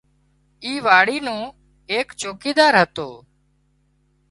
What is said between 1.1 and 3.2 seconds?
نو ايڪ چوڪيدار هتو